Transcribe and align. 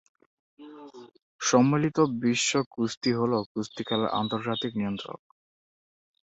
সম্মিলিত 1.41 1.97
বিশ্ব 2.21 2.51
কুস্তি 2.73 3.11
হল 3.19 3.33
কুস্তি 3.51 3.81
খেলার 3.87 4.09
আন্তর্জাতিক 4.19 4.71
নিয়ন্ত্রক। 4.75 5.19